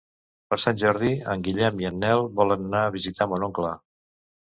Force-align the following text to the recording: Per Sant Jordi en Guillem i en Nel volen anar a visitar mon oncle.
Per 0.51 0.57
Sant 0.61 0.77
Jordi 0.83 1.11
en 1.33 1.43
Guillem 1.47 1.83
i 1.83 1.87
en 1.89 1.99
Nel 2.05 2.23
volen 2.39 2.65
anar 2.71 2.81
a 2.87 2.95
visitar 2.97 3.29
mon 3.35 3.47
oncle. 3.49 3.75